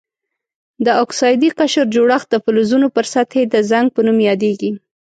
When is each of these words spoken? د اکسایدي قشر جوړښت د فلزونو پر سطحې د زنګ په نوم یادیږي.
د 0.85 0.87
اکسایدي 1.03 1.49
قشر 1.59 1.85
جوړښت 1.95 2.27
د 2.31 2.35
فلزونو 2.43 2.87
پر 2.95 3.05
سطحې 3.13 3.43
د 3.53 3.55
زنګ 3.71 3.87
په 3.95 4.01
نوم 4.07 4.17
یادیږي. 4.29 4.71